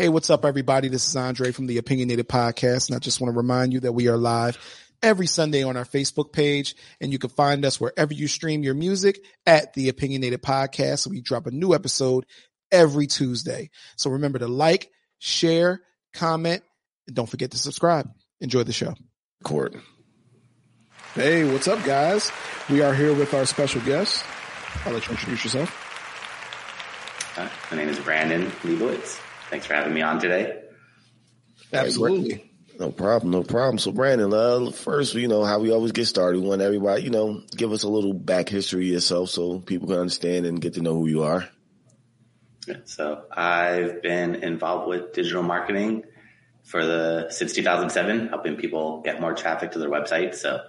[0.00, 0.88] Hey, what's up, everybody?
[0.88, 3.92] This is Andre from the Opinionated Podcast, and I just want to remind you that
[3.92, 4.56] we are live
[5.02, 8.72] every Sunday on our Facebook page, and you can find us wherever you stream your
[8.72, 11.00] music at the Opinionated Podcast.
[11.00, 12.24] So we drop a new episode
[12.72, 13.68] every Tuesday.
[13.96, 15.82] So remember to like, share,
[16.14, 16.62] comment,
[17.06, 18.10] and don't forget to subscribe.
[18.40, 18.94] Enjoy the show.
[19.44, 19.76] Court.
[21.12, 22.32] Hey, what's up, guys?
[22.70, 24.24] We are here with our special guest.
[24.86, 27.36] I'll let you introduce yourself.
[27.36, 29.20] Uh, my name is Brandon Leibowitz.
[29.50, 30.62] Thanks for having me on today.
[31.72, 32.52] Absolutely.
[32.78, 33.78] No problem, no problem.
[33.78, 36.40] So, Brandon, uh, first, you know how we always get started.
[36.40, 39.88] We want everybody, you know, give us a little back history of yourself so people
[39.88, 41.48] can understand and get to know who you are.
[42.84, 46.04] So, I've been involved with digital marketing
[46.62, 50.36] for the since 2007, helping people get more traffic to their website.
[50.36, 50.60] So,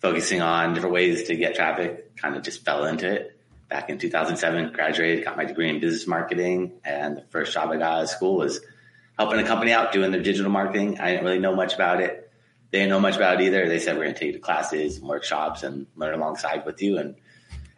[0.00, 3.35] focusing on different ways to get traffic, kind of just fell into it
[3.68, 6.72] back in 2007, graduated, got my degree in business marketing.
[6.84, 8.60] And the first job I got out of school was
[9.18, 11.00] helping a company out doing their digital marketing.
[11.00, 12.30] I didn't really know much about it.
[12.70, 13.68] They didn't know much about it either.
[13.68, 16.82] They said, we're going to take you to classes and workshops and learn alongside with
[16.82, 16.98] you.
[16.98, 17.16] And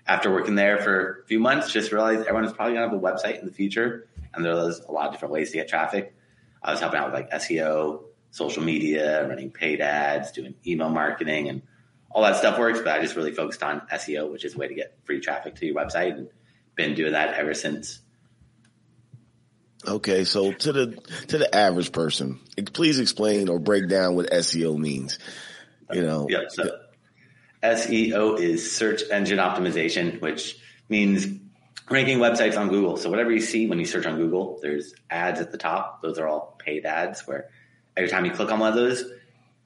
[0.06, 3.06] after working there for a few months, just realized everyone's probably going to have a
[3.06, 4.08] website in the future.
[4.34, 6.14] And there was a lot of different ways to get traffic.
[6.62, 11.48] I was helping out with like SEO, social media, running paid ads, doing email marketing
[11.48, 11.62] and
[12.10, 14.68] all that stuff works, but I just really focused on SEO, which is a way
[14.68, 16.28] to get free traffic to your website and
[16.74, 18.00] been doing that ever since.
[19.86, 20.86] Okay, so to the
[21.28, 22.40] to the average person,
[22.72, 25.18] please explain or break down what SEO means.
[25.92, 26.50] You know, yep.
[26.50, 26.78] So
[27.62, 31.26] SEO is search engine optimization, which means
[31.88, 32.96] ranking websites on Google.
[32.96, 36.02] So whatever you see when you search on Google, there's ads at the top.
[36.02, 37.48] Those are all paid ads where
[37.96, 39.04] every time you click on one of those,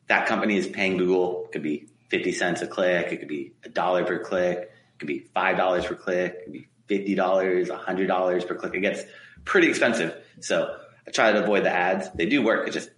[0.08, 1.48] that company is paying Google.
[1.52, 3.10] Could be 50 cents a click.
[3.10, 4.58] It could be a dollar per click.
[4.58, 6.34] It could be $5 per click.
[6.34, 8.74] It could be $50, $100 per click.
[8.74, 9.02] It gets
[9.46, 10.14] pretty expensive.
[10.40, 10.76] So
[11.08, 12.10] I try to avoid the ads.
[12.14, 12.68] They do work.
[12.68, 12.90] It just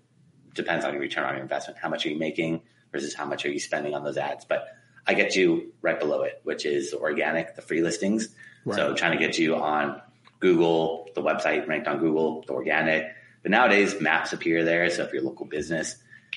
[0.52, 1.78] depends on your return on your investment.
[1.78, 4.44] How much are you making versus how much are you spending on those ads?
[4.44, 4.66] But
[5.06, 8.34] I get you right below it, which is organic, the free listings.
[8.64, 8.74] Right.
[8.74, 10.02] So trying to get you on
[10.40, 13.06] Google, the website ranked on Google, the organic.
[13.42, 14.90] But nowadays maps appear there.
[14.90, 15.94] So if you're a local business,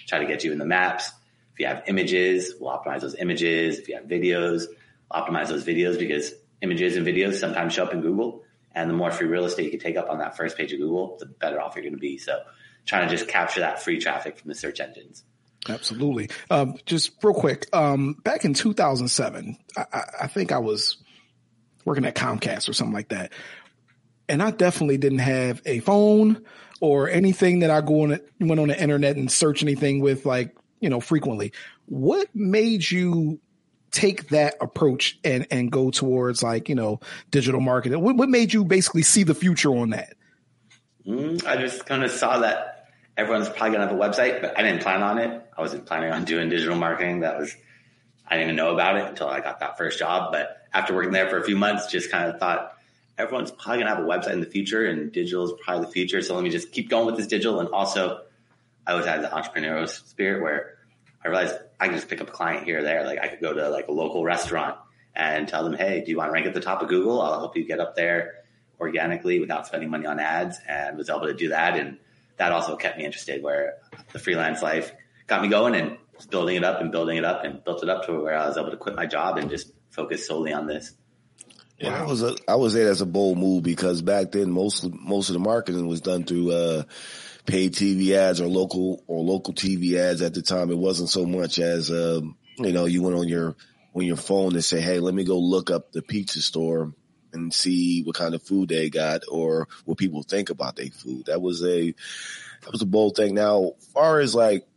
[0.07, 1.11] try to get you in the maps.
[1.57, 3.79] If you have images, we'll optimize those images.
[3.79, 4.65] If you have videos,
[5.11, 6.31] we'll optimize those videos because
[6.61, 8.43] images and videos sometimes show up in Google.
[8.75, 10.77] And the more free real estate you can take up on that first page of
[10.77, 12.19] Google, the better off you're going to be.
[12.19, 12.43] So
[12.85, 15.23] trying to just capture that free traffic from the search engines.
[15.67, 16.29] Absolutely.
[16.51, 20.97] Um, just real quick, um, back in 2007, I, I, think I was
[21.85, 23.33] working at Comcast or something like that.
[24.29, 26.45] And I definitely didn't have a phone
[26.81, 30.55] or anything that I go on, went on the internet and search anything with like
[30.79, 31.53] you know, frequently.
[31.85, 33.39] What made you
[33.91, 36.99] take that approach and and go towards like you know
[37.31, 38.01] digital marketing?
[38.01, 40.15] What, what made you basically see the future on that?
[41.05, 44.61] Mm, I just kind of saw that everyone's probably gonna have a website, but I
[44.61, 45.43] didn't plan on it.
[45.57, 47.21] I wasn't planning on doing digital marketing.
[47.21, 47.55] That was
[48.27, 50.31] I didn't even know about it until I got that first job.
[50.31, 52.73] But after working there for a few months, just kind of thought
[53.17, 56.21] everyone's probably gonna have a website in the future, and digital is probably the future.
[56.21, 58.21] So let me just keep going with this digital, and also
[58.87, 60.77] I always had the entrepreneurial spirit where
[61.23, 63.05] I realized I could just pick up a client here or there.
[63.05, 64.77] Like I could go to like a local restaurant
[65.13, 67.21] and tell them, Hey, do you want to rank at the top of Google?
[67.21, 68.45] I'll help you get up there
[68.79, 71.75] organically without spending money on ads and was able to do that.
[71.77, 71.97] And
[72.37, 73.75] that also kept me interested where
[74.13, 74.93] the freelance life
[75.25, 75.97] got me going and
[76.29, 78.57] building it up and building it up and built it up to where I was
[78.57, 80.93] able to quit my job and just focus solely on this.
[81.77, 82.05] Yeah, wow.
[82.05, 85.29] I was a, I was there as a bold move because back then most most
[85.29, 86.83] of the marketing was done through uh,
[87.47, 90.69] paid TV ads or local or local TV ads at the time.
[90.69, 93.55] It wasn't so much as, um, you know, you went on your,
[93.95, 96.93] on your phone and say, Hey, let me go look up the pizza store
[97.33, 101.25] and see what kind of food they got or what people think about their food.
[101.25, 101.93] That was a,
[102.61, 103.33] that was a bold thing.
[103.33, 104.67] Now, far as like,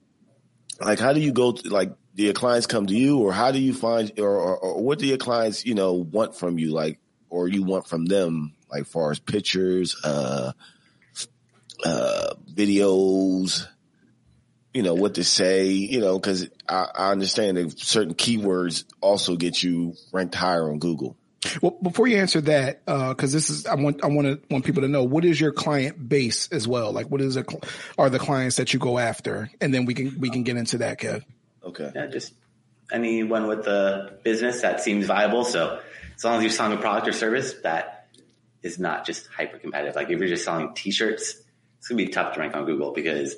[0.80, 3.50] like, how do you go to, like, do your clients come to you or how
[3.50, 6.70] do you find, or, or, or what do your clients, you know, want from you?
[6.70, 10.52] Like, or you want from them, like, far as pictures, uh,
[11.84, 13.66] uh, videos,
[14.72, 19.36] you know, what to say, you know, cause I, I understand that certain keywords also
[19.36, 21.16] get you ranked higher on Google.
[21.62, 24.64] Well, before you answer that, uh, cause this is, I want, I want to, want
[24.64, 26.92] people to know what is your client base as well?
[26.92, 27.46] Like what is it,
[27.98, 29.50] are the clients that you go after?
[29.60, 31.24] And then we can, we can get into that, Kev.
[31.64, 31.90] Okay.
[31.94, 32.32] Yeah, just
[32.92, 35.44] anyone with a business that seems viable.
[35.44, 35.80] So
[36.14, 38.08] as long as you're selling a product or service that
[38.62, 41.42] is not just hyper competitive, like if you're just selling t-shirts,
[41.80, 43.34] it's going to be tough to rank on Google because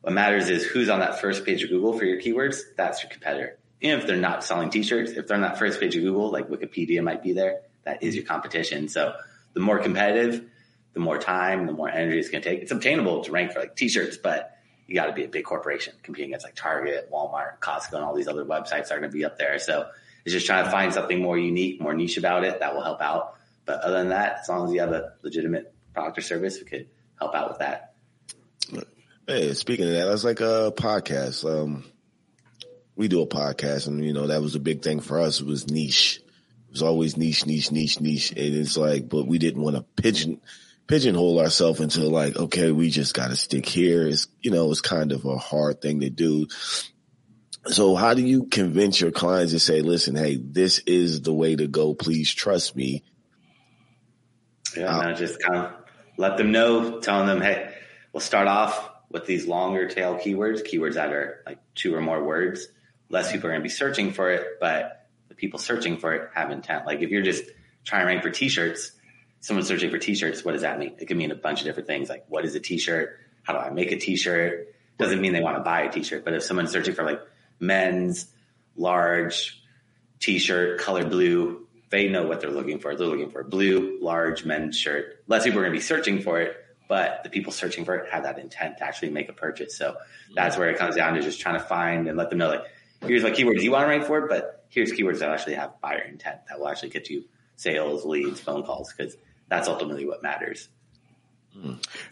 [0.00, 2.60] what matters is who's on that first page of Google for your keywords.
[2.76, 3.58] That's your competitor.
[3.82, 6.48] Even if they're not selling t-shirts, if they're on that first page of Google, like
[6.48, 8.88] Wikipedia might be there, that is your competition.
[8.88, 9.12] So
[9.52, 10.46] the more competitive,
[10.94, 12.62] the more time, the more energy it's going to take.
[12.62, 15.92] It's obtainable to rank for like t-shirts, but you got to be a big corporation
[16.02, 19.26] competing against like Target, Walmart, Costco, and all these other websites are going to be
[19.26, 19.58] up there.
[19.58, 19.88] So
[20.24, 23.02] it's just trying to find something more unique, more niche about it that will help
[23.02, 23.36] out.
[23.66, 26.64] But other than that, as long as you have a legitimate product or service, we
[26.66, 26.88] could
[27.24, 27.94] help out with that.
[29.26, 31.44] Hey, speaking of that, that's like a podcast.
[31.48, 31.84] Um,
[32.94, 35.40] we do a podcast, and you know that was a big thing for us.
[35.40, 36.20] It was niche.
[36.68, 38.30] It was always niche, niche, niche, niche.
[38.32, 40.40] And it's like, but we didn't want to pigeon
[40.86, 44.06] pigeonhole ourselves into like, okay, we just got to stick here.
[44.06, 46.46] It's you know, it's kind of a hard thing to do.
[47.66, 51.56] So how do you convince your clients to say, listen, hey, this is the way
[51.56, 51.94] to go.
[51.94, 53.02] Please trust me.
[54.76, 55.83] Yeah, no, just kind of
[56.16, 57.74] let them know, telling them, hey,
[58.12, 62.22] we'll start off with these longer tail keywords, keywords that are like two or more
[62.22, 62.66] words.
[63.08, 66.30] Less people are going to be searching for it, but the people searching for it
[66.34, 66.86] have intent.
[66.86, 67.44] Like if you're just
[67.84, 68.92] trying to rank for t-shirts,
[69.40, 70.94] someone's searching for t-shirts, what does that mean?
[70.98, 72.08] It could mean a bunch of different things.
[72.08, 73.18] Like what is a t-shirt?
[73.42, 74.74] How do I make a t-shirt?
[74.98, 77.20] Doesn't mean they want to buy a t-shirt, but if someone's searching for like
[77.60, 78.26] men's
[78.76, 79.62] large
[80.18, 82.94] t-shirt, color blue, they know what they're looking for.
[82.94, 85.22] They're looking for a blue, large men's shirt.
[85.26, 86.56] Less people are going to be searching for it,
[86.88, 89.76] but the people searching for it have that intent to actually make a purchase.
[89.76, 89.96] So
[90.34, 92.64] that's where it comes down to just trying to find and let them know like,
[93.02, 96.00] here's what keywords you want to rank for, but here's keywords that actually have buyer
[96.00, 97.24] intent that will actually get you
[97.56, 99.16] sales, leads, phone calls, because
[99.48, 100.68] that's ultimately what matters.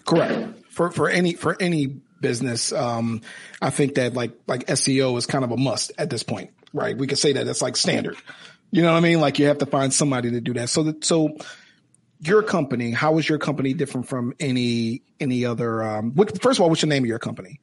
[0.05, 0.59] Correct.
[0.71, 3.23] For for any for any business, um,
[3.61, 6.97] I think that like like SEO is kind of a must at this point, right?
[6.97, 8.17] We could say that it's like standard.
[8.73, 9.21] You know what I mean?
[9.21, 10.71] Like you have to find somebody to do that.
[10.71, 11.37] So that so
[12.21, 15.83] your company, how is your company different from any any other?
[15.83, 17.61] Um, what, first of all, what's the name of your company?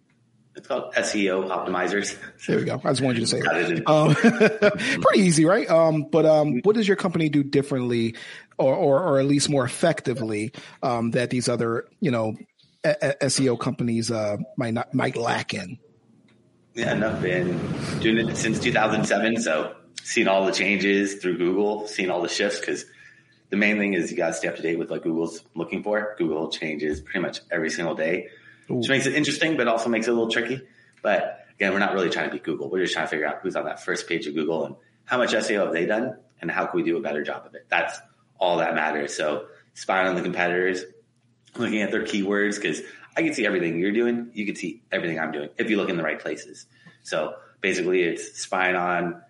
[0.56, 2.16] It's called SEO optimizers.
[2.46, 2.80] There we go.
[2.84, 3.90] I just wanted you to say it.
[3.90, 4.14] Um,
[5.02, 5.68] pretty easy, right?
[5.70, 8.16] Um, but um, what does your company do differently,
[8.60, 10.52] or or, or at least more effectively
[10.84, 12.36] um, that these other you know
[12.84, 15.80] a- a- SEO companies uh, might not might lack in?
[16.76, 17.58] Yeah, and I've been
[18.00, 19.76] doing it since 2007, so
[20.10, 22.84] seen all the changes through Google, seen all the shifts because
[23.52, 25.84] the main thing is you got to stay up to date with what Google's looking
[25.84, 26.16] for.
[26.18, 28.30] Google changes pretty much every single day,
[28.72, 28.76] Ooh.
[28.76, 30.62] which makes it interesting, but also makes it a little tricky.
[31.04, 32.72] But again, we're not really trying to beat Google.
[32.72, 34.76] We're just trying to figure out who's on that first page of Google and
[35.06, 37.54] how much SEO have they done and how can we do a better job of
[37.54, 37.68] it.
[37.70, 38.00] That's
[38.40, 39.16] all that matters.
[39.16, 39.46] So
[39.76, 40.86] spying on the competitors,
[41.56, 42.82] looking at their keywords, because
[43.16, 44.32] I can see everything you're doing.
[44.34, 46.66] You can see everything I'm doing if you look in the right places.
[47.04, 49.22] So basically it's spying on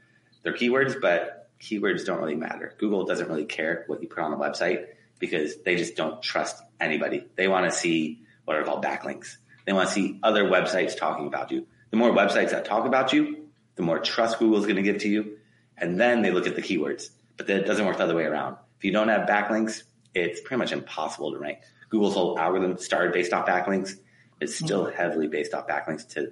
[0.43, 2.73] their keywords, but keywords don't really matter.
[2.77, 4.87] Google doesn't really care what you put on the website
[5.19, 7.25] because they just don't trust anybody.
[7.35, 9.37] They want to see what are called backlinks.
[9.65, 11.67] They want to see other websites talking about you.
[11.91, 15.01] The more websites that talk about you, the more trust Google is going to give
[15.01, 15.37] to you.
[15.77, 18.57] And then they look at the keywords, but that doesn't work the other way around.
[18.77, 19.83] If you don't have backlinks,
[20.13, 21.59] it's pretty much impossible to rank.
[21.89, 23.97] Google's whole algorithm started based off backlinks.
[24.39, 24.95] It's still mm-hmm.
[24.95, 26.31] heavily based off backlinks to, to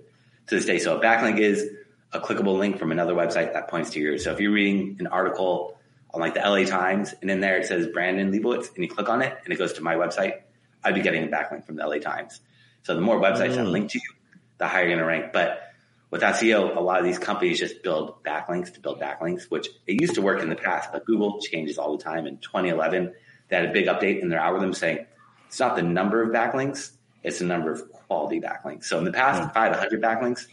[0.55, 0.79] this day.
[0.79, 1.69] So a backlink is
[2.13, 4.23] a clickable link from another website that points to yours.
[4.23, 5.77] So if you're reading an article
[6.13, 9.09] on like the LA Times and in there it says Brandon Leibowitz and you click
[9.09, 10.41] on it and it goes to my website,
[10.83, 12.39] I'd be getting a backlink from the LA Times.
[12.83, 13.71] So the more websites that mm.
[13.71, 14.15] link to you,
[14.57, 15.33] the higher you're going to rank.
[15.33, 15.61] But
[16.09, 19.99] with SEO, a lot of these companies just build backlinks to build backlinks, which it
[20.01, 22.25] used to work in the past, but Google changes all the time.
[22.25, 23.13] In 2011,
[23.49, 25.05] they had a big update in their algorithm saying
[25.47, 26.91] it's not the number of backlinks,
[27.23, 28.85] it's the number of quality backlinks.
[28.85, 29.49] So in the past, mm.
[29.49, 30.45] if I had 100 backlinks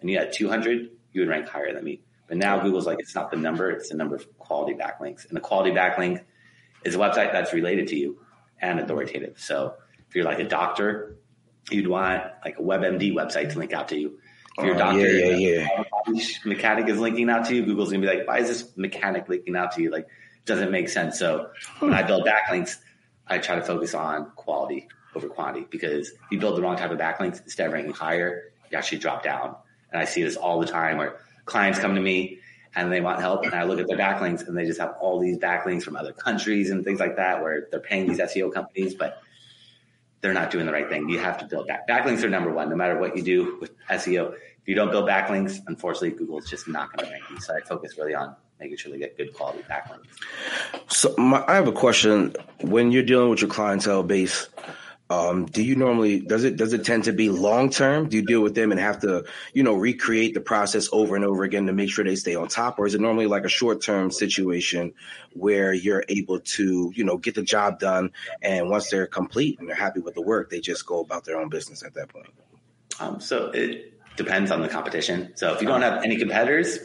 [0.00, 2.02] and you had 200, you would rank higher than me.
[2.28, 5.26] But now Google's like, it's not the number, it's the number of quality backlinks.
[5.26, 6.22] And the quality backlink
[6.84, 8.18] is a website that's related to you
[8.60, 9.40] and authoritative.
[9.40, 9.74] So
[10.08, 11.16] if you're like a doctor,
[11.70, 14.18] you'd want like a WebMD website to link out to you.
[14.58, 15.68] If your Oh, doctor, yeah, yeah,
[16.06, 16.22] yeah.
[16.44, 19.56] mechanic is linking out to you, Google's gonna be like, why is this mechanic linking
[19.56, 19.90] out to you?
[19.90, 20.06] Like,
[20.44, 21.18] doesn't make sense.
[21.18, 21.50] So
[21.80, 22.76] when I build backlinks,
[23.26, 26.90] I try to focus on quality over quantity because if you build the wrong type
[26.90, 29.56] of backlinks, instead of ranking higher, you actually drop down.
[29.92, 32.38] And I see this all the time where clients come to me
[32.74, 35.18] and they want help and I look at their backlinks and they just have all
[35.18, 38.94] these backlinks from other countries and things like that where they're paying these SEO companies,
[38.94, 39.22] but
[40.20, 41.08] they're not doing the right thing.
[41.08, 41.88] You have to build back.
[41.88, 44.34] Backlinks are number one, no matter what you do with SEO.
[44.34, 47.40] If you don't build backlinks, unfortunately, Google's just not going to rank you.
[47.40, 50.06] So I focus really on making sure they get good quality backlinks.
[50.88, 52.36] So my, I have a question.
[52.60, 54.48] When you're dealing with your clientele base,
[55.10, 58.08] um, do you normally does it does it tend to be long term?
[58.08, 61.24] Do you deal with them and have to you know recreate the process over and
[61.24, 63.48] over again to make sure they stay on top, or is it normally like a
[63.48, 64.94] short term situation
[65.32, 69.68] where you're able to you know get the job done and once they're complete and
[69.68, 72.32] they're happy with the work, they just go about their own business at that point?
[73.00, 75.32] Um, so it depends on the competition.
[75.34, 76.78] So if you don't have any competitors,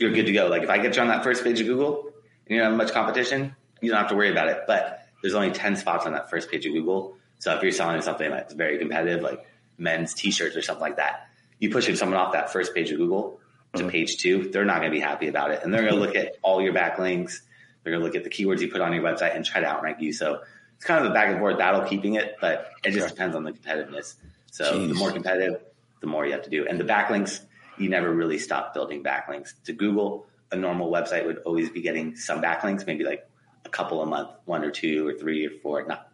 [0.00, 0.48] you're good to go.
[0.48, 2.06] Like if I get you on that first page of Google
[2.46, 4.62] and you don't have much competition, you don't have to worry about it.
[4.66, 7.17] But there's only 10 spots on that first page of Google.
[7.38, 9.46] So if you're selling something that's very competitive, like
[9.78, 11.28] men's t-shirts or something like that,
[11.58, 13.40] you pushing someone off that first page of Google
[13.74, 13.90] to Mhm.
[13.90, 15.60] page two, they're not going to be happy about it.
[15.62, 17.40] And they're going to look at all your backlinks.
[17.82, 19.66] They're going to look at the keywords you put on your website and try to
[19.66, 20.12] outrank you.
[20.12, 20.40] So
[20.76, 23.08] it's kind of a back and forth battle keeping it, but it just Sure.
[23.08, 24.14] depends on the competitiveness.
[24.50, 25.60] So the more competitive,
[26.00, 26.66] the more you have to do.
[26.66, 27.40] And the backlinks,
[27.76, 29.52] you never really stop building backlinks.
[29.64, 33.28] To Google, a normal website would always be getting some backlinks, maybe like
[33.64, 36.07] a couple a month, one or two or three or four, not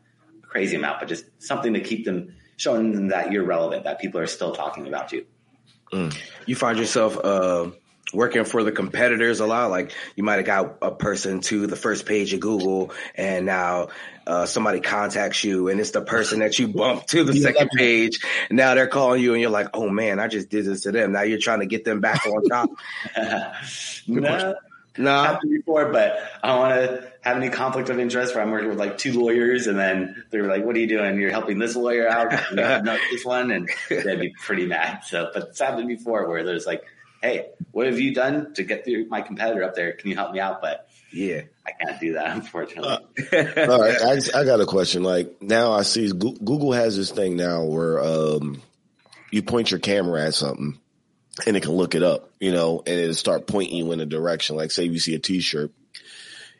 [0.54, 4.20] crazy amount, but just something to keep them showing them that you're relevant, that people
[4.20, 5.26] are still talking about you.
[6.46, 7.70] You find yourself uh,
[8.12, 9.70] working for the competitors a lot.
[9.70, 13.88] Like you might have got a person to the first page of Google, and now
[14.28, 18.20] uh, somebody contacts you, and it's the person that you bumped to the second page.
[18.48, 20.92] And now they're calling you, and you're like, "Oh man, I just did this to
[20.92, 22.70] them." Now you're trying to get them back on top.
[24.06, 24.54] no,
[24.96, 28.50] no, happened before, but I don't want to have any conflict of interest where I'm
[28.50, 31.18] working with like two lawyers and then they're like, what are you doing?
[31.18, 33.50] You're helping this lawyer out, and you're helping out this one.
[33.50, 35.02] And they'd be pretty mad.
[35.04, 36.84] So, but it's happened before where there's like,
[37.22, 39.92] Hey, what have you done to get through my competitor up there?
[39.92, 40.60] Can you help me out?
[40.60, 41.42] But yeah.
[41.66, 42.90] I can't do that, unfortunately.
[43.32, 45.02] All right, I, I got a question.
[45.02, 48.60] Like now, I see Google has this thing now where um,
[49.30, 50.78] you point your camera at something,
[51.46, 54.06] and it can look it up, you know, and it'll start pointing you in a
[54.06, 54.56] direction.
[54.56, 55.72] Like say you see a T-shirt,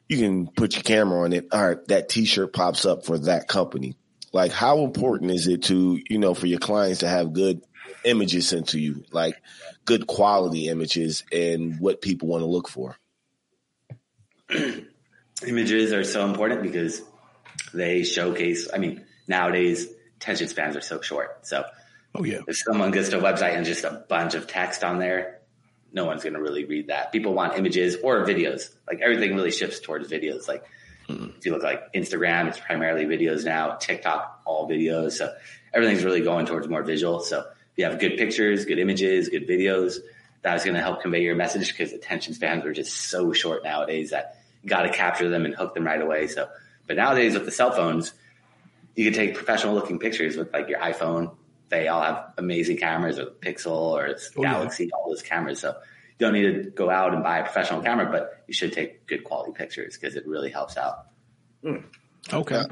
[0.09, 1.49] you can put your camera on it.
[1.53, 3.97] All right, that T-shirt pops up for that company.
[4.33, 7.63] Like, how important is it to you know for your clients to have good
[8.05, 9.37] images sent to you, like
[9.85, 12.97] good quality images, and what people want to look for?
[15.47, 17.03] Images are so important because
[17.73, 21.47] they showcase, I mean, nowadays attention spans are so short.
[21.47, 21.65] So
[22.15, 22.41] Oh yeah.
[22.47, 25.41] if someone gets to a website and just a bunch of text on there,
[25.93, 27.13] no one's going to really read that.
[27.13, 28.75] People want images or videos.
[28.87, 30.47] Like everything really shifts towards videos.
[30.49, 30.65] Like
[31.09, 31.29] hmm.
[31.37, 33.77] if you look like Instagram, it's primarily videos now.
[33.77, 35.13] TikTok, all videos.
[35.13, 35.33] So
[35.73, 37.21] everything's really going towards more visual.
[37.21, 39.99] So if you have good pictures, good images, good videos,
[40.43, 44.11] that's going to help convey your message because attention spans are just so short nowadays
[44.11, 46.27] that you got to capture them and hook them right away.
[46.29, 46.49] So,
[46.87, 48.13] but nowadays with the cell phones,
[48.95, 51.35] you can take professional looking pictures with like your iPhone.
[51.75, 54.53] They all have amazing cameras or Pixel or it's Oh, yeah.
[54.53, 55.61] Galaxy, all those cameras.
[55.61, 58.73] So you don't need to go out and buy a professional camera, but you should
[58.73, 61.07] take good quality pictures because it really helps out.
[62.33, 62.63] Okay.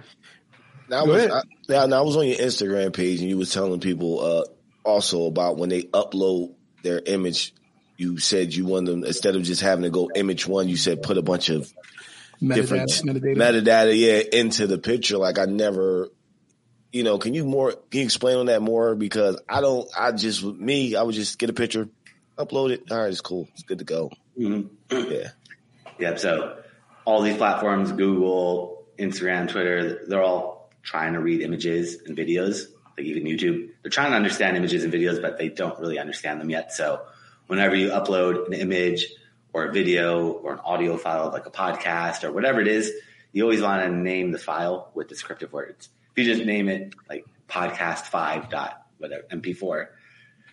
[0.89, 1.27] Now, I Go was.
[1.31, 4.45] I, now, now I was on your Instagram page and you was telling people uh,
[4.85, 7.55] also about when they upload their image.
[7.97, 11.03] You said you want them instead of just having to go image one, you said
[11.03, 11.73] put a bunch of
[12.41, 13.37] different Metadata.
[13.37, 13.65] Metadata.
[13.65, 15.19] metadata, yeah, into the picture.
[15.19, 16.09] Like I never,
[16.93, 17.73] you know, can you more?
[17.73, 18.95] Can you explain on that more?
[18.95, 19.89] Because I don't.
[19.99, 21.89] I just me, I would just get a picture,
[22.39, 22.85] upload it.
[22.91, 23.49] All right, it's cool.
[23.55, 24.11] It's good to go.
[24.39, 25.13] Mm-hmm.
[25.13, 25.31] Yeah.
[25.99, 26.19] Yep.
[26.19, 26.59] So
[27.05, 33.07] all these platforms, Google, Instagram, Twitter, they're all trying to read images and videos, like
[33.07, 33.71] even YouTube.
[33.83, 36.73] They're trying to understand images and videos, but they don't really understand them yet.
[36.73, 37.03] So
[37.47, 39.07] whenever you upload an image
[39.53, 42.93] or a video or an audio file, like a podcast or whatever it is,
[43.33, 45.89] you always want to name the file with descriptive words.
[46.15, 49.87] If you just name it like podcast five dot whatever MP4,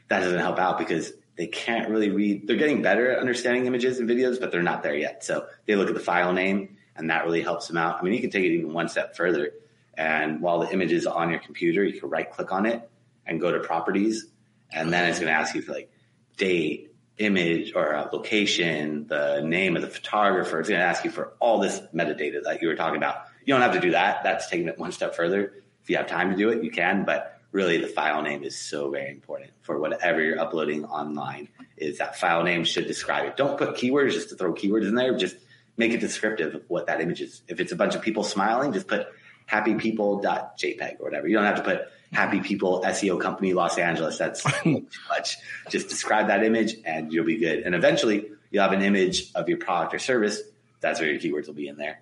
[0.10, 2.48] that doesn't help out because they can't really read.
[2.48, 5.24] They're getting better at understanding images and videos, but they're not there yet.
[5.24, 8.00] So they look at the file name and that really helps them out.
[8.00, 9.52] I mean, you can take it even one step further.
[9.96, 12.90] And while the image is on your computer, you can right click on it
[13.26, 14.26] and go to properties.
[14.72, 15.92] And then it's going to ask you for like
[16.38, 16.90] date,
[17.20, 20.60] image or uh, location, the name of the photographer.
[20.60, 23.26] It's going to ask you for all this metadata that you were talking about.
[23.46, 24.24] You don't have to do that.
[24.24, 25.54] That's taking it one step further.
[25.84, 28.58] If you have time to do it, you can, but really the file name is
[28.58, 33.38] so very important for whatever you're uploading online is that file name should describe it.
[33.38, 35.18] Don't put keywords just to throw keywords in there.
[35.18, 35.36] Just
[35.78, 37.42] make it descriptive of what that image is.
[37.48, 39.08] If it's a bunch of people smiling, just put
[39.46, 41.28] happy happypeople.jpg or whatever.
[41.28, 44.18] You don't have to put happy people SEO company Los Angeles.
[44.18, 45.38] That's too much.
[45.70, 47.60] Just describe that image and you'll be good.
[47.60, 50.42] And eventually you'll have an image of your product or service.
[50.82, 52.02] That's where your keywords will be in there.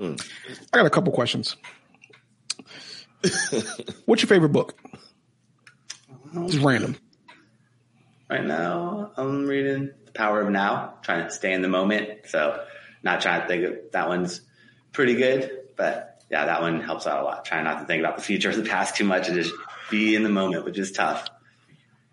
[0.00, 0.16] I
[0.72, 1.56] got a couple questions.
[4.06, 4.78] What's your favorite book?
[6.46, 6.96] Just random.
[8.30, 12.26] Right now, I'm reading The Power of Now, trying to stay in the moment.
[12.28, 12.64] So,
[13.02, 14.40] not trying to think of that one's
[14.92, 17.44] pretty good, but yeah, that one helps out a lot.
[17.44, 19.52] Trying not to think about the future or the past too much and just
[19.90, 21.28] be in the moment, which is tough.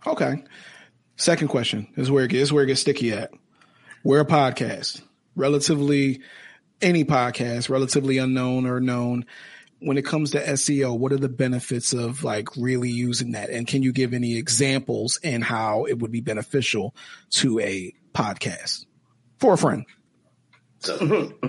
[0.06, 0.44] Okay.
[1.16, 3.32] Second question this is where it gets, where it gets sticky at.
[4.04, 5.02] We're a podcast,
[5.36, 6.22] relatively
[6.82, 9.26] any podcast, relatively unknown or known.
[9.82, 13.50] When it comes to SEO, what are the benefits of like really using that?
[13.50, 16.94] And can you give any examples and how it would be beneficial
[17.32, 18.86] to a podcast
[19.38, 19.86] for a friend?
[20.80, 20.98] So,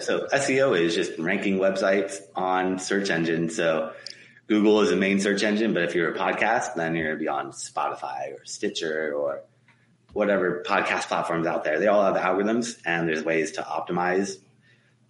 [0.00, 3.56] so SEO is just ranking websites on search engines.
[3.56, 3.92] So
[4.48, 7.22] Google is the main search engine, but if you're a podcast, then you're going to
[7.22, 9.42] be on Spotify or Stitcher or
[10.12, 11.78] whatever podcast platforms out there.
[11.78, 14.38] They all have algorithms and there's ways to optimize.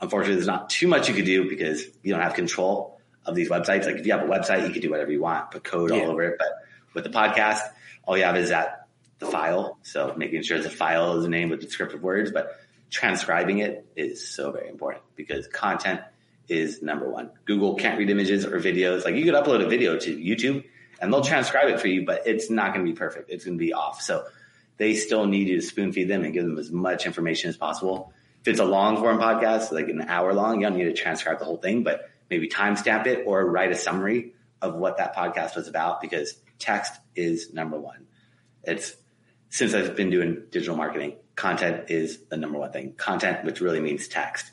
[0.00, 3.49] Unfortunately, there's not too much you could do because you don't have control of these
[3.49, 3.87] websites.
[3.87, 6.03] Like if you have a website, you can do whatever you want, put code yeah.
[6.03, 6.37] all over it.
[6.38, 6.49] But
[6.95, 7.61] with the podcast,
[8.05, 8.87] all you have is that
[9.19, 9.79] the file.
[9.83, 12.61] So making sure the file is a name with descriptive words, but
[12.91, 16.00] transcribing it is so very important because content
[16.49, 17.31] is number one.
[17.45, 19.05] Google can't read images or videos.
[19.05, 20.65] Like you could upload a video to YouTube
[21.00, 23.31] and they'll transcribe it for you, but it's not going to be perfect.
[23.31, 24.00] It's going to be off.
[24.00, 24.25] So
[24.76, 27.57] they still need you to spoon feed them and give them as much information as
[27.57, 28.12] possible.
[28.47, 31.41] If it's a long form podcast, like an hour long, you don't need to transcribe
[31.41, 35.57] the whole thing, but maybe timestamp it or write a summary of what that podcast
[35.57, 38.07] was about because text is number one.
[38.62, 38.95] It's
[39.49, 42.93] since I've been doing digital marketing, content is the number one thing.
[42.93, 44.49] Content, which really means text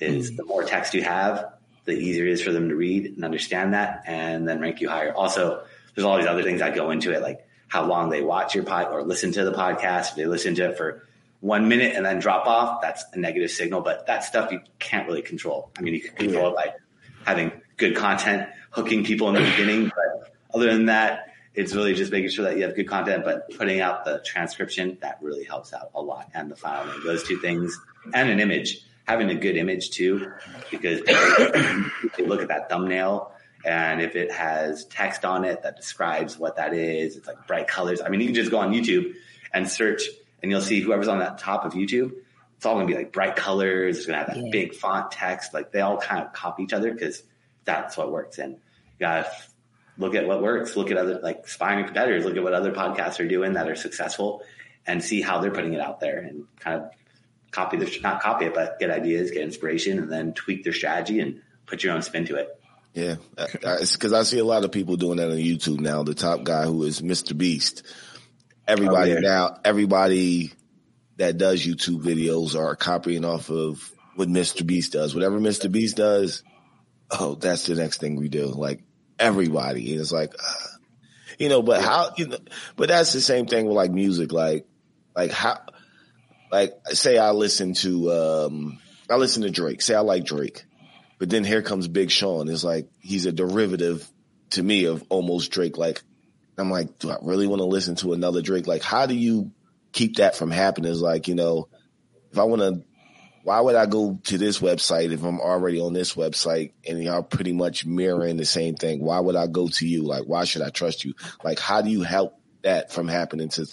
[0.00, 0.36] is mm.
[0.36, 1.52] the more text you have,
[1.84, 4.88] the easier it is for them to read and understand that and then rank you
[4.88, 5.14] higher.
[5.14, 5.62] Also,
[5.94, 8.64] there's all these other things that go into it, like how long they watch your
[8.64, 10.10] pod or listen to the podcast.
[10.10, 11.07] If they listen to it for
[11.40, 15.06] one minute and then drop off, that's a negative signal, but that stuff you can't
[15.06, 15.70] really control.
[15.78, 16.74] I mean, you can control it by
[17.24, 22.12] having good content, hooking people in the beginning, but other than that, it's really just
[22.12, 25.72] making sure that you have good content, but putting out the transcription, that really helps
[25.72, 26.30] out a lot.
[26.34, 27.78] And the file name, those two things
[28.14, 30.30] and an image having a good image too,
[30.70, 33.32] because they look at that thumbnail
[33.64, 37.66] and if it has text on it that describes what that is, it's like bright
[37.66, 38.00] colors.
[38.00, 39.14] I mean, you can just go on YouTube
[39.52, 40.02] and search
[40.42, 42.12] and you'll see whoever's on that top of YouTube.
[42.56, 43.98] It's all gonna be like bright colors.
[43.98, 44.50] It's gonna have that yeah.
[44.50, 45.54] big font text.
[45.54, 47.22] Like they all kind of copy each other because
[47.64, 48.38] that's what works.
[48.38, 48.60] And you
[48.98, 49.30] gotta
[49.96, 50.76] look at what works.
[50.76, 52.24] Look at other like aspiring competitors.
[52.24, 54.42] Look at what other podcasts are doing that are successful
[54.86, 56.90] and see how they're putting it out there and kind of
[57.50, 61.20] copy the not copy it, but get ideas, get inspiration, and then tweak their strategy
[61.20, 62.48] and put your own spin to it.
[62.94, 66.02] Yeah, it's because I see a lot of people doing that on YouTube now.
[66.02, 67.36] The top guy who is Mr.
[67.36, 67.84] Beast.
[68.68, 69.20] Everybody oh, yeah.
[69.20, 70.52] now, everybody
[71.16, 74.64] that does YouTube videos are copying off of what Mr.
[74.64, 75.14] Beast does.
[75.14, 75.72] Whatever Mr.
[75.72, 76.42] Beast does,
[77.10, 78.46] oh, that's the next thing we do.
[78.46, 78.82] Like
[79.18, 80.66] everybody, and it's like, uh,
[81.38, 81.62] you know.
[81.62, 82.12] But how?
[82.16, 82.38] You know,
[82.76, 84.32] but that's the same thing with like music.
[84.32, 84.66] Like,
[85.16, 85.58] like how?
[86.50, 88.78] like say I listen to um
[89.10, 89.82] I listen to Drake.
[89.82, 90.64] Say I like Drake.
[91.18, 92.48] But then here comes Big Sean.
[92.48, 94.08] It's like he's a derivative
[94.50, 95.76] to me of almost Drake.
[95.76, 96.02] Like
[96.60, 98.66] I'm like, do I really want to listen to another Drake?
[98.66, 99.52] Like, how do you
[99.92, 100.94] keep that from happening?
[100.94, 101.68] Like, you know,
[102.32, 102.82] if I want to,
[103.44, 107.22] why would I go to this website if I'm already on this website and y'all
[107.22, 109.02] pretty much mirroring the same thing?
[109.02, 110.02] Why would I go to you?
[110.02, 111.14] Like, why should I trust you?
[111.42, 113.66] Like, how do you help that from happening to,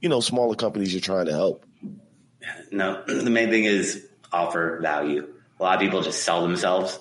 [0.00, 1.64] you know, smaller companies you're trying to help?
[2.70, 5.32] No, the main thing is offer value.
[5.58, 6.98] A lot of people just sell themselves.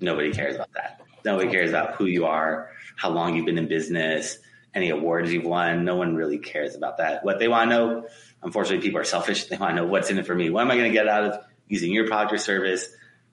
[0.00, 1.02] Nobody cares about that.
[1.24, 4.38] Nobody cares about who you are, how long you've been in business,
[4.74, 5.84] any awards you've won.
[5.84, 7.24] No one really cares about that.
[7.24, 8.06] What they want to know,
[8.42, 9.44] unfortunately, people are selfish.
[9.46, 10.50] They want to know what's in it for me.
[10.50, 12.88] What am I going to get out of using your product or service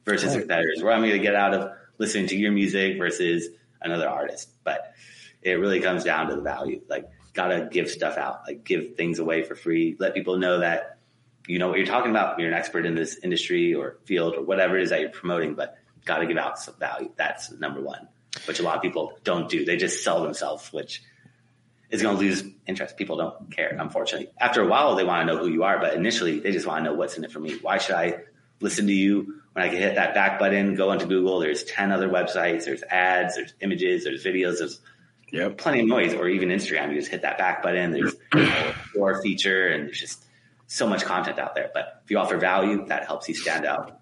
[0.06, 0.40] versus right.
[0.40, 0.82] competitors?
[0.82, 3.50] What am I going to get out of listening to your music versus
[3.82, 4.50] another artist?
[4.64, 4.94] But
[5.42, 6.82] it really comes down to the value.
[6.90, 9.96] Like, gotta give stuff out, like give things away for free.
[10.00, 10.98] Let people know that
[11.48, 12.40] you know what you're talking about.
[12.40, 15.54] You're an expert in this industry or field or whatever it is that you're promoting,
[15.54, 17.12] but got to give out some value.
[17.16, 18.08] That's number one,
[18.46, 19.66] which a lot of people don't do.
[19.66, 21.04] They just sell themselves, which
[21.90, 22.98] is going to lose interest.
[22.98, 24.30] People don't care, unfortunately.
[24.38, 26.84] After a while, they want to know who you are, but initially they just want
[26.84, 27.58] to know what's in it for me.
[27.62, 28.20] Why should I
[28.60, 31.40] listen to you when I can hit that back button, go into Google?
[31.40, 34.82] There's 10 other websites, there's ads, there's images, there's videos, there's
[35.32, 35.58] yep.
[35.58, 36.90] plenty of noise, or even Instagram.
[36.90, 37.92] You just hit that back button.
[37.92, 40.26] There's a more feature and there's just
[40.68, 41.70] so much content out there.
[41.74, 44.00] But if you offer value, that helps you stand out.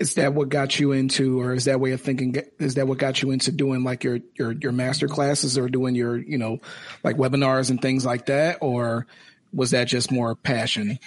[0.00, 2.34] Is that what got you into, or is that way of thinking?
[2.58, 5.94] Is that what got you into doing like your your your master classes, or doing
[5.94, 6.58] your you know
[7.04, 9.06] like webinars and things like that, or
[9.52, 10.98] was that just more passion?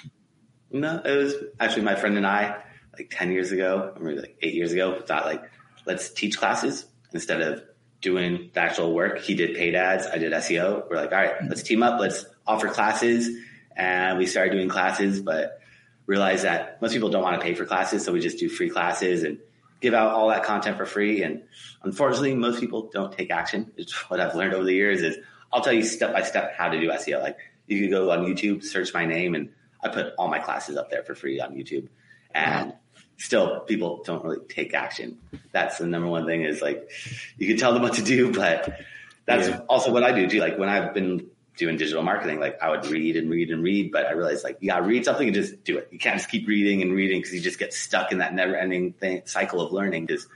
[0.71, 2.62] No, it was actually my friend and I,
[2.97, 5.43] like ten years ago, or maybe like eight years ago, thought like
[5.86, 7.63] let's teach classes instead of
[7.99, 9.19] doing the actual work.
[9.19, 10.89] He did paid ads, I did SEO.
[10.89, 13.29] We're like, all right, let's team up, let's offer classes
[13.75, 15.60] and we started doing classes, but
[16.06, 18.04] realized that most people don't want to pay for classes.
[18.04, 19.39] So we just do free classes and
[19.80, 21.24] give out all that content for free.
[21.24, 21.44] And
[21.84, 23.72] unfortunately, most people don't take action.
[23.78, 25.18] It's what I've learned over the years is
[25.52, 27.22] I'll tell you step by step how to do SEO.
[27.22, 27.38] Like
[27.68, 29.50] you could go on YouTube, search my name and
[29.84, 31.88] I put all my classes up there for free on YouTube
[32.34, 32.74] and
[33.18, 35.20] still people don't really take action.
[35.52, 36.89] That's the number one thing is like,
[37.38, 38.80] you can tell them what to do, but
[39.26, 39.62] that's yeah.
[39.70, 40.39] also what I do too.
[40.39, 43.92] Like when I've been doing digital marketing, like I would read and read and read,
[43.92, 45.89] but I realized like you gotta read something and just do it.
[45.92, 48.56] You can't just keep reading and reading because you just get stuck in that never
[48.56, 50.28] ending thing, cycle of learning because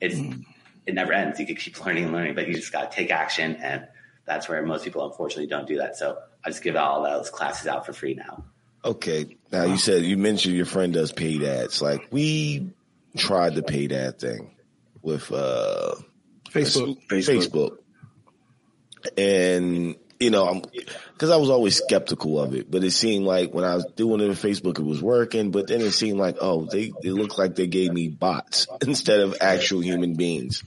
[0.00, 0.44] it's mm.
[0.84, 1.38] it never ends.
[1.38, 3.56] You could keep learning and learning, but you just got to take action.
[3.56, 3.86] And
[4.24, 5.96] that's where most people unfortunately don't do that.
[5.96, 8.44] So I just give all those classes out for free now.
[8.84, 9.36] Okay.
[9.52, 11.80] Now you said you mentioned your friend does paid ads.
[11.80, 12.70] Like we
[13.16, 14.56] tried the paid ad thing
[15.02, 15.94] with uh
[16.50, 16.98] Facebook.
[17.08, 17.78] Facebook.
[19.16, 20.62] And you know, I'm
[21.12, 24.20] because I was always skeptical of it, but it seemed like when I was doing
[24.20, 25.50] it on Facebook, it was working.
[25.50, 29.20] But then it seemed like, oh, they it looked like they gave me bots instead
[29.20, 30.62] of actual human beings.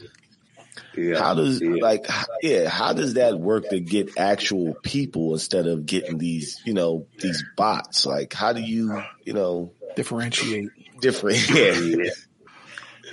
[0.95, 1.19] Yeah.
[1.19, 2.07] How does like
[2.41, 2.69] yeah?
[2.69, 7.43] How does that work to get actual people instead of getting these you know these
[7.55, 8.05] bots?
[8.05, 10.69] Like how do you you know Differentiate.
[11.01, 11.49] different?
[11.55, 12.11] Yeah, Yeah.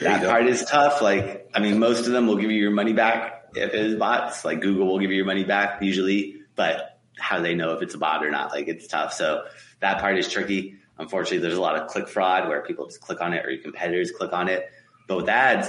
[0.00, 1.00] That part is tough.
[1.00, 3.96] Like, I mean, most of them will give you your money back if it is
[3.96, 4.44] bots.
[4.44, 7.82] Like Google will give you your money back usually, but how do they know if
[7.82, 8.50] it's a bot or not?
[8.50, 9.12] Like, it's tough.
[9.12, 9.44] So
[9.80, 10.76] that part is tricky.
[10.98, 13.62] Unfortunately, there's a lot of click fraud where people just click on it or your
[13.62, 14.70] competitors click on it.
[15.06, 15.68] But with ads,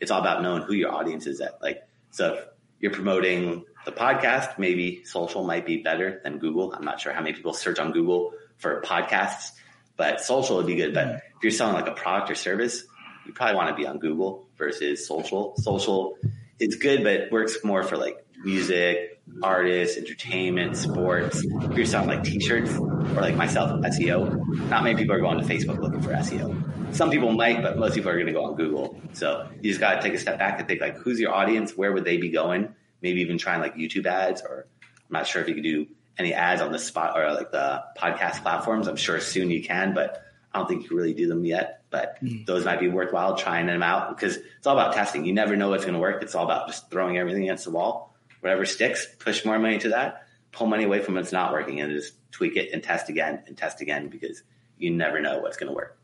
[0.00, 1.60] it's all about knowing who your audience is at.
[1.62, 2.44] Like, so if
[2.80, 6.72] you're promoting the podcast, maybe social might be better than Google.
[6.72, 9.52] I'm not sure how many people search on Google for podcasts,
[9.96, 10.94] but social would be good.
[10.94, 12.84] But if you're selling like a product or service,
[13.26, 15.54] you probably want to be on Google versus social.
[15.56, 16.16] Social
[16.58, 21.44] is good, but it works more for like music, artists, entertainment, sports.
[21.44, 25.44] If you're selling like t-shirts or like myself, SEO, not many people are going to
[25.44, 26.94] Facebook looking for SEO.
[26.94, 29.00] Some people might, but most people are going to go on Google.
[29.12, 31.76] So you just got to take a step back and think like, who's your audience?
[31.76, 32.74] Where would they be going?
[33.02, 35.86] Maybe even trying like YouTube ads or I'm not sure if you can do
[36.18, 38.88] any ads on the spot or like the podcast platforms.
[38.88, 41.82] I'm sure soon you can, but I don't think you can really do them yet.
[41.90, 42.44] But hmm.
[42.44, 45.24] those might be worthwhile trying them out because it's all about testing.
[45.24, 46.22] You never know what's going to work.
[46.22, 48.14] It's all about just throwing everything against the wall.
[48.40, 51.92] Whatever sticks, push more money to that, pull money away from what's not working and
[51.92, 54.42] just tweak it and test again and test again because
[54.76, 55.98] you never know what's going to work.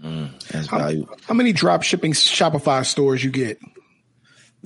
[0.00, 0.92] Hmm, that's How,
[1.26, 3.58] how many drop shipping Shopify stores you get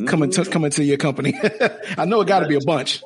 [0.07, 0.53] coming to mm-hmm.
[0.53, 1.39] coming to your company?
[1.97, 3.03] I know it got to be a bunch.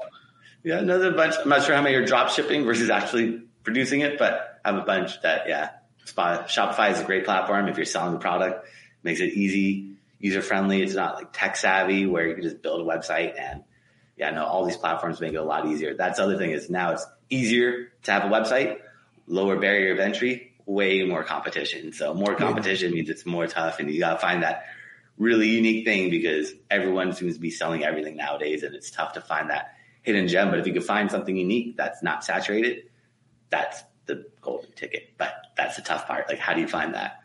[0.62, 1.34] Yeah, another bunch.
[1.40, 4.82] I'm not sure how many are drop shipping versus actually producing it, but I have
[4.82, 5.70] a bunch that, yeah.
[6.06, 8.66] Spot- Shopify is a great platform if you're selling a product.
[9.02, 10.82] Makes it easy, user friendly.
[10.82, 13.62] It's not like tech savvy where you can just build a website and
[14.16, 15.94] yeah, no, all these platforms make it a lot easier.
[15.94, 18.78] That's the other thing is now it's easier to have a website,
[19.26, 21.92] lower barrier of entry, way more competition.
[21.92, 24.64] So more competition means it's more tough and you gotta find that
[25.18, 29.20] really unique thing because everyone seems to be selling everything nowadays and it's tough to
[29.20, 30.50] find that hidden gem.
[30.50, 32.84] But if you can find something unique that's not saturated,
[33.50, 35.10] that's the golden ticket.
[35.18, 36.28] But that's the tough part.
[36.28, 37.22] Like, how do you find that?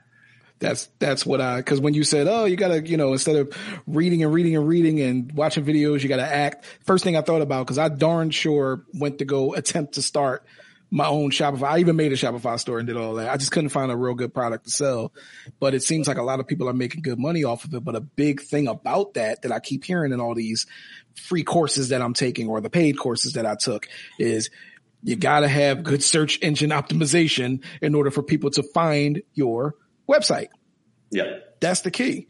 [0.59, 3.57] That's that's what I because when you said, oh, you gotta, you know, instead of
[3.87, 6.65] reading and reading and reading and watching videos, you gotta act.
[6.85, 10.45] First thing I thought about because I darn sure went to go attempt to start
[10.91, 11.63] my own Shopify.
[11.63, 13.29] I even made a Shopify store and did all that.
[13.29, 15.13] I just couldn't find a real good product to sell.
[15.59, 17.83] But it seems like a lot of people are making good money off of it.
[17.83, 20.67] But a big thing about that that I keep hearing in all these
[21.15, 23.87] free courses that I'm taking or the paid courses that I took
[24.19, 24.49] is
[25.03, 29.75] you gotta have good search engine optimization in order for people to find your
[30.09, 30.49] website.
[31.09, 31.39] Yeah.
[31.59, 32.27] That's the key.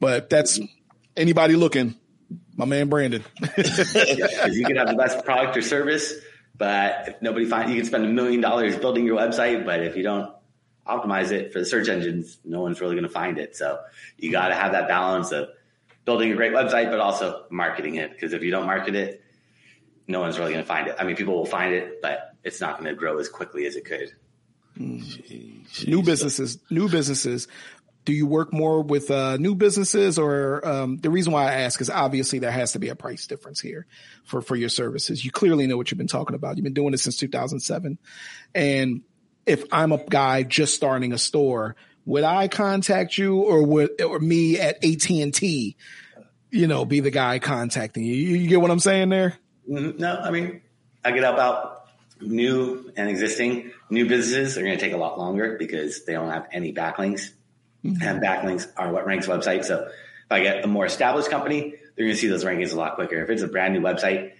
[0.00, 0.60] But that's
[1.16, 1.96] anybody looking.
[2.56, 3.24] My man Brandon.
[3.56, 6.14] You can have the best product or service,
[6.56, 9.96] but if nobody finds, you can spend a million dollars building your website, but if
[9.96, 10.32] you don't
[10.86, 13.56] optimize it for the search engines, no one's really going to find it.
[13.56, 13.80] So
[14.16, 15.48] you got to have that balance of
[16.04, 18.10] building a great website, but also marketing it.
[18.10, 19.22] Because if you don't market it,
[20.10, 20.96] no one's really going to find it.
[20.98, 23.76] I mean, people will find it, but it's not going to grow as quickly as
[23.76, 24.12] it could.
[25.86, 27.48] new businesses, new businesses.
[28.06, 31.80] Do you work more with uh, new businesses, or um, the reason why I ask
[31.80, 33.86] is obviously there has to be a price difference here
[34.24, 35.22] for for your services.
[35.24, 36.56] You clearly know what you've been talking about.
[36.56, 37.98] You've been doing this since 2007,
[38.54, 39.02] and
[39.44, 44.18] if I'm a guy just starting a store, would I contact you, or would or
[44.18, 45.76] me at AT and T,
[46.50, 48.04] you know, be the guy contacting?
[48.04, 49.36] You, you get what I'm saying there?
[49.70, 50.62] No, I mean,
[51.04, 51.86] I get help out
[52.20, 53.70] new and existing.
[53.88, 57.30] New businesses are going to take a lot longer because they don't have any backlinks.
[57.84, 58.02] Mm-hmm.
[58.02, 59.66] And backlinks are what ranks websites.
[59.66, 59.92] So if
[60.32, 63.22] I get a more established company, they're going to see those rankings a lot quicker.
[63.22, 64.32] If it's a brand new website,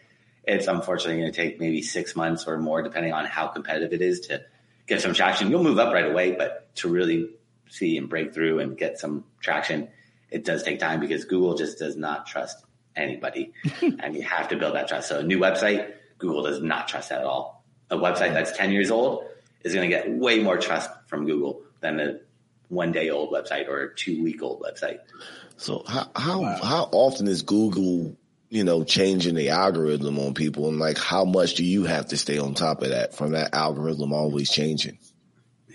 [0.43, 4.03] it's unfortunately going to take maybe six months or more, depending on how competitive it
[4.03, 4.43] is to
[4.89, 5.49] get some traction.
[5.49, 7.31] You'll move up right away, but to really
[7.69, 9.89] see and break through and get some traction,
[10.29, 12.65] it does take time because Google just does not trust
[12.97, 13.53] anybody.
[13.81, 15.09] and you have to build that trust.
[15.09, 17.65] So a new website, Google does not trust that at all.
[17.91, 19.25] A website that's 10 years old
[19.63, 22.21] is going to get way more trust from Google than a
[22.69, 25.01] one day old website or a two week old website.
[25.57, 28.17] So how how how often is Google,
[28.49, 32.17] you know, changing the algorithm on people, and like how much do you have to
[32.17, 34.99] stay on top of that from that algorithm always changing?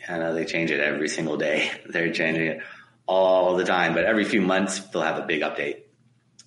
[0.08, 1.72] I know they change it every single day.
[1.90, 2.62] They're changing it
[3.08, 5.82] all the time, but every few months they'll have a big update.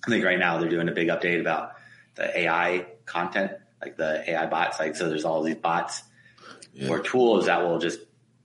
[0.05, 1.73] I think right now they're doing a big update about
[2.15, 4.79] the AI content, like the AI bots.
[4.79, 6.03] Like, so there's all these bots
[6.73, 6.89] yeah.
[6.89, 7.99] or tools that will just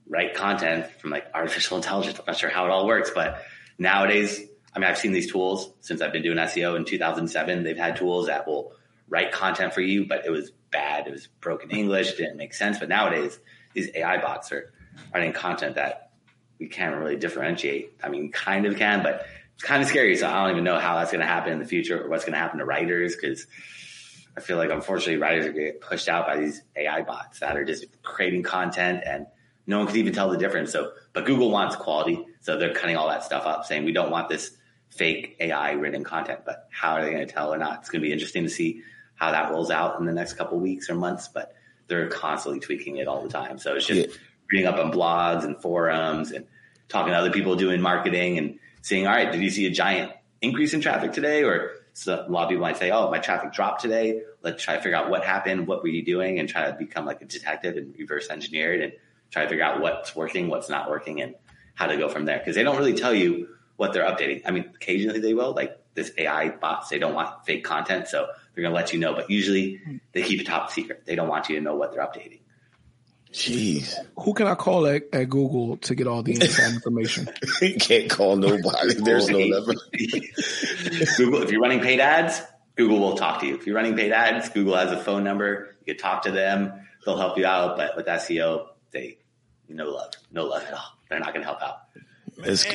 [0.07, 2.19] write content from like artificial intelligence.
[2.19, 3.43] I'm not sure how it all works, but
[3.77, 4.41] nowadays,
[4.73, 7.63] I mean, I've seen these tools since I've been doing SEO in 2007.
[7.63, 8.73] They've had tools that will
[9.07, 11.07] write content for you, but it was bad.
[11.07, 12.79] It was broken English, didn't make sense.
[12.79, 13.39] But nowadays,
[13.73, 14.73] these AI bots are
[15.13, 16.11] writing content that
[16.59, 17.97] we can't really differentiate.
[18.03, 19.25] I mean, kind of can, but
[19.61, 20.15] kind of scary.
[20.17, 22.23] So I don't even know how that's going to happen in the future or what's
[22.23, 23.47] going to happen to writers because
[24.37, 27.63] I feel like unfortunately writers are getting pushed out by these AI bots that are
[27.63, 29.27] just creating content and
[29.67, 30.71] no one can even tell the difference.
[30.71, 32.25] So, but Google wants quality.
[32.41, 34.55] So they're cutting all that stuff up saying we don't want this
[34.89, 37.79] fake AI written content, but how are they going to tell or not?
[37.79, 38.83] It's going to be interesting to see
[39.15, 41.53] how that rolls out in the next couple weeks or months, but
[41.87, 43.57] they're constantly tweaking it all the time.
[43.57, 44.15] So it's just yeah.
[44.51, 46.45] reading up on blogs and forums and
[46.89, 50.11] talking to other people doing marketing and seeing, all right, did you see a giant
[50.41, 51.43] increase in traffic today?
[51.43, 54.21] Or so a lot of people might say, oh, my traffic dropped today.
[54.43, 55.65] Let's try to figure out what happened.
[55.65, 56.37] What were you doing?
[56.37, 58.93] And try to become like a detective and reverse engineer it and
[59.31, 61.33] try to figure out what's working, what's not working and
[61.73, 62.39] how to go from there.
[62.45, 64.43] Cause they don't really tell you what they're updating.
[64.45, 68.07] I mean, occasionally they will, like this AI bots, they don't want fake content.
[68.07, 69.97] So they're going to let you know, but usually hmm.
[70.11, 71.05] they keep it top secret.
[71.05, 72.41] They don't want you to know what they're updating.
[73.35, 73.93] Jeez.
[74.17, 77.29] Who can I call at, at Google to get all the inside information?
[77.61, 78.93] you can't call nobody.
[78.97, 79.73] There's no number.
[81.17, 82.41] Google, if you're running paid ads,
[82.75, 83.55] Google will talk to you.
[83.55, 85.75] If you're running paid ads, Google has a phone number.
[85.85, 86.71] You can talk to them.
[87.05, 87.75] They'll help you out.
[87.75, 89.17] But with SEO, they
[89.67, 90.97] no love, no love at all.
[91.09, 91.79] They're not going to help out.
[92.37, 92.65] That's,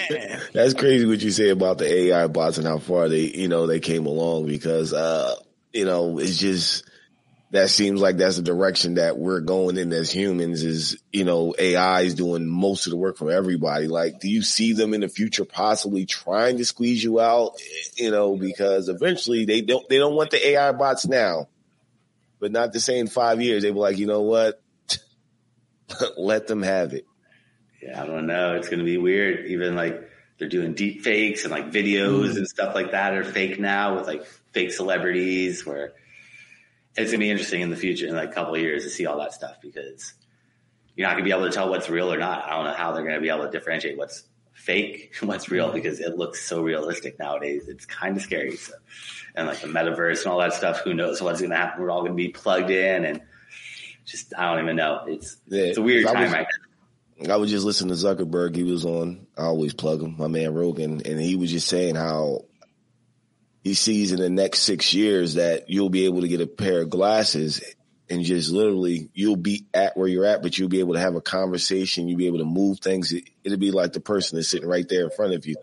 [0.53, 3.67] that's crazy what you say about the AI bots and how far they, you know,
[3.67, 5.37] they came along because, uh,
[5.73, 6.90] you know, it's just,
[7.53, 11.53] that seems like that's the direction that we're going in as humans is, you know,
[11.59, 13.89] AI is doing most of the work for everybody.
[13.89, 17.61] Like, do you see them in the future possibly trying to squeeze you out?
[17.97, 21.49] You know, because eventually they don't, they don't want the AI bots now,
[22.39, 24.63] but not to say in five years, they were like, you know what?
[26.17, 27.05] Let them have it.
[27.83, 28.55] Yeah, I don't know.
[28.55, 29.47] It's going to be weird.
[29.47, 30.09] Even like
[30.39, 32.37] they're doing deep fakes and like videos mm.
[32.37, 35.95] and stuff like that are fake now with like fake celebrities where
[36.97, 39.07] it's gonna be interesting in the future in like a couple of years to see
[39.07, 40.15] all that stuff because
[40.95, 42.45] you're not gonna be able to tell what's real or not.
[42.45, 45.73] I don't know how they're gonna be able to differentiate what's fake and what's real
[45.73, 47.69] because it looks so realistic nowadays.
[47.69, 48.57] It's kind of scary.
[48.57, 48.73] So,
[49.35, 51.83] and like the metaverse and all that stuff, who knows what's gonna happen?
[51.83, 53.23] We're all gonna be plugged in and
[54.05, 55.05] just I don't even know.
[55.07, 56.47] It's yeah, it's a weird time was, right
[57.21, 57.35] now.
[57.35, 58.57] I was just listening to Zuckerberg.
[58.57, 59.27] He was on.
[59.37, 62.47] I always plug him, my man Rogan, and he was just saying how
[63.63, 66.83] he sees in the next six years that you'll be able to get a pair
[66.83, 67.63] of glasses
[68.09, 71.15] and just literally you'll be at where you're at, but you'll be able to have
[71.15, 72.09] a conversation.
[72.09, 73.13] You'll be able to move things.
[73.13, 75.57] It, will be like the person that's sitting right there in front of you.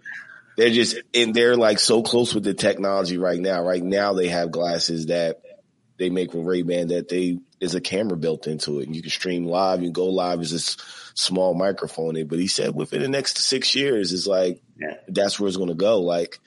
[0.55, 3.61] They're just, and they're like so close with the technology right now.
[3.61, 5.41] Right now they have glasses that
[5.97, 9.11] they make with Ray-Ban that they, there's a camera built into it and you can
[9.11, 9.81] stream live.
[9.81, 10.77] You can go live as this
[11.15, 12.23] small microphone.
[12.27, 14.95] But he said within the next six years, it's like, yeah.
[15.07, 15.99] that's where it's going to go.
[15.99, 16.39] Like,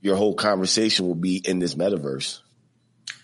[0.00, 2.40] your whole conversation will be in this metaverse.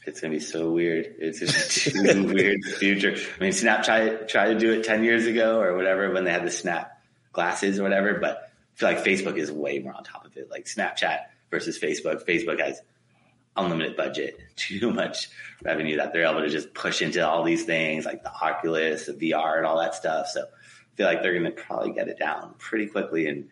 [0.07, 1.17] It's gonna be so weird.
[1.19, 3.17] It's just too weird future.
[3.17, 6.31] I mean, Snap tried tried to do it ten years ago or whatever when they
[6.31, 10.05] had the Snap glasses or whatever, but I feel like Facebook is way more on
[10.05, 10.49] top of it.
[10.51, 11.19] Like Snapchat
[11.51, 12.25] versus Facebook.
[12.25, 12.81] Facebook has
[13.57, 15.29] unlimited budget, too much
[15.65, 19.12] revenue that they're able to just push into all these things like the Oculus, the
[19.12, 20.29] VR, and all that stuff.
[20.29, 23.49] So I feel like they're to probably get it down pretty quickly, and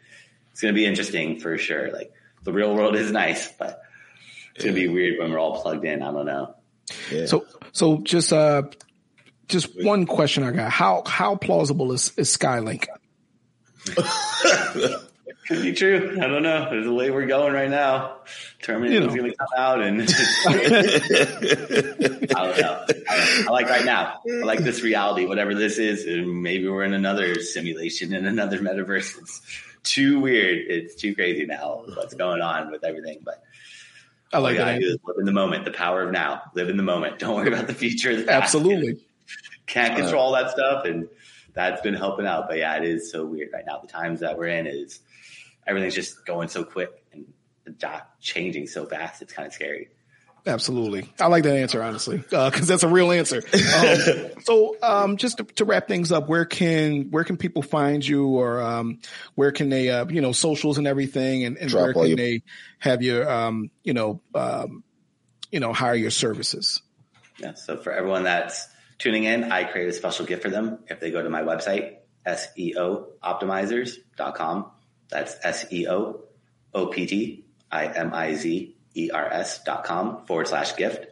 [0.52, 1.90] it's to be interesting for sure.
[1.92, 2.12] Like
[2.44, 3.82] the real world is nice, but
[4.54, 6.02] it's gonna be weird when we're all plugged in.
[6.02, 6.54] I don't know.
[7.10, 7.26] Yeah.
[7.26, 8.62] So, so just uh,
[9.48, 12.86] just one question I got: how how plausible is is Skylink?
[15.46, 16.16] Could be true.
[16.22, 16.70] I don't know.
[16.70, 18.20] There's the way we're going right now.
[18.62, 19.14] Terminator's you know.
[19.14, 20.00] going to come out, and
[22.34, 22.86] I don't know.
[23.08, 24.20] I, I, like right now.
[24.26, 28.58] I like this reality, whatever this is, and maybe we're in another simulation in another
[28.58, 29.18] metaverse.
[29.18, 29.42] It's,
[29.84, 30.58] too weird.
[30.68, 33.20] It's too crazy now what's going on with everything.
[33.22, 33.42] But
[34.32, 34.80] I like that.
[34.80, 35.64] live in the moment.
[35.64, 36.42] The power of now.
[36.54, 37.18] Live in the moment.
[37.18, 38.16] Don't worry about the future.
[38.16, 39.00] The Absolutely.
[39.66, 41.08] Can't uh, control all that stuff, and
[41.54, 42.48] that's been helping out.
[42.48, 43.78] But yeah, it is so weird right now.
[43.78, 45.00] The times that we're in is
[45.66, 47.24] everything's just going so quick and
[48.20, 49.22] changing so fast.
[49.22, 49.88] It's kind of scary.
[50.46, 51.10] Absolutely.
[51.18, 53.38] I like that answer, honestly, because uh, that's a real answer.
[53.38, 58.06] Um, so, um, just to, to, wrap things up, where can where can people find
[58.06, 58.98] you, or um,
[59.36, 62.42] where can they, uh, you know, socials and everything, and, and where can they
[62.78, 64.84] have your, um, you know, um,
[65.50, 66.82] you know, hire your services?
[67.38, 67.54] Yeah.
[67.54, 71.10] So for everyone that's tuning in, I create a special gift for them if they
[71.10, 71.94] go to my website,
[72.26, 74.70] seooptimizers.com.
[75.08, 76.24] That's S E O
[76.74, 81.06] O P T I M I Z E-R-S dot com forward slash gift.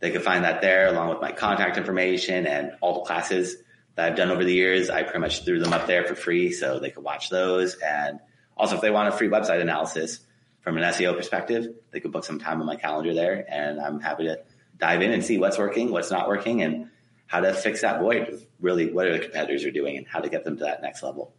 [0.00, 3.56] They can find that there along with my contact information and all the classes
[3.94, 4.90] that I've done over the years.
[4.90, 7.76] I pretty much threw them up there for free so they could watch those.
[7.76, 8.20] And
[8.56, 10.20] also if they want a free website analysis
[10.60, 14.00] from an SEO perspective, they could book some time on my calendar there and I'm
[14.00, 14.40] happy to
[14.78, 16.90] dive in and see what's working, what's not working and
[17.26, 20.20] how to fix that void with really what are the competitors are doing and how
[20.20, 21.32] to get them to that next level.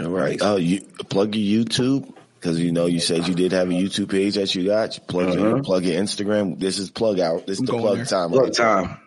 [0.00, 0.38] All right.
[0.40, 4.10] Oh, you plug your YouTube because you know you said you did have a YouTube
[4.10, 4.96] page that you got.
[4.96, 5.62] You plug your Uh-huh.
[5.62, 6.58] plug your Instagram.
[6.58, 7.46] This is plug out.
[7.46, 8.04] This is I'm the plug there.
[8.04, 8.30] time.
[8.32, 8.98] Look, time.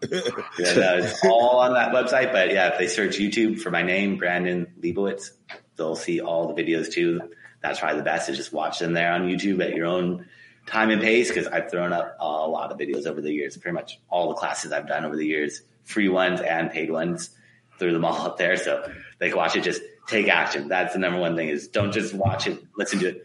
[0.58, 2.32] Yeah, no, it's all on that website.
[2.32, 5.32] But yeah, if they search YouTube for my name, Brandon Leibowitz,
[5.76, 7.19] they'll see all the videos too.
[7.62, 10.28] That's probably the best is just watch them there on YouTube at your own
[10.65, 13.58] time and pace because I've thrown up a lot of videos over the years.
[13.58, 17.32] Pretty much all the classes I've done over the years, free ones and paid ones,
[17.80, 19.63] threw them all up there so they can watch it.
[19.63, 20.68] Just take action.
[20.68, 23.24] That's the number one thing is don't just watch it, listen to it,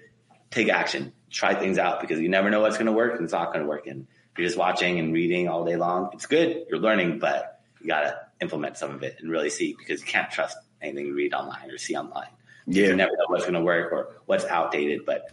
[0.50, 3.32] take action, try things out because you never know what's going to work and it's
[3.32, 3.86] not going to work.
[3.86, 6.64] And if you're just watching and reading all day long, it's good.
[6.68, 10.06] You're learning, but you got to implement some of it and really see because you
[10.06, 12.28] can't trust anything you read online or see online.
[12.66, 12.88] Yeah.
[12.88, 15.30] You never know what's going to work or what's outdated, but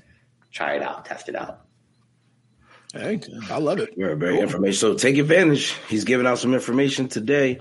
[0.51, 1.62] try it out, test it out.
[2.93, 3.95] Hey, I love it.
[3.97, 4.79] Very, very information.
[4.79, 5.75] So take advantage.
[5.89, 7.60] He's giving out some information today.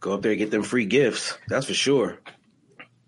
[0.00, 1.36] Go up there and get them free gifts.
[1.48, 2.20] That's for sure.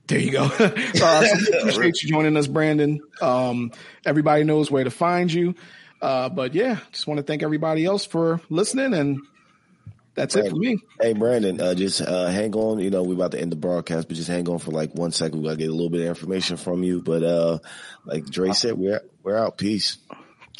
[0.07, 0.45] There you go.
[0.59, 3.01] uh, so appreciate you joining us, Brandon.
[3.21, 3.73] Um,
[4.05, 5.55] everybody knows where to find you.
[6.01, 9.19] Uh, but yeah, just want to thank everybody else for listening, and
[10.15, 10.79] that's it for me.
[11.01, 12.79] Hey Brandon, uh, just uh, hang on.
[12.79, 15.11] You know we're about to end the broadcast, but just hang on for like one
[15.11, 15.39] second.
[15.39, 17.03] We gotta get a little bit of information from you.
[17.03, 17.59] But uh,
[18.05, 19.57] like Dre said, we're we're out.
[19.57, 19.99] Peace.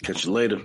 [0.03, 0.63] Catch you later.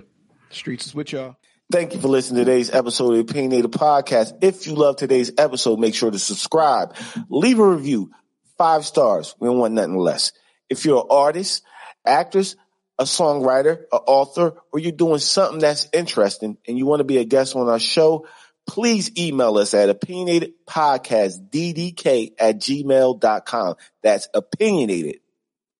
[0.50, 1.36] Streets is with y'all.
[1.70, 4.42] Thank you for listening to today's episode of the Opinionated Podcast.
[4.42, 6.94] If you love today's episode, make sure to subscribe,
[7.30, 8.10] leave a review,
[8.58, 9.34] five stars.
[9.38, 10.32] We don't want nothing less.
[10.68, 11.62] If you're an artist,
[12.06, 12.56] actress,
[12.98, 17.18] a songwriter, an author, or you're doing something that's interesting and you want to be
[17.18, 18.26] a guest on our show,
[18.66, 23.74] please email us at opinionatedpodcastddk at gmail.com.
[24.02, 25.20] That's opinionated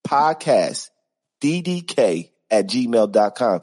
[0.07, 0.91] podcast
[1.43, 3.61] ddk at gmail.com.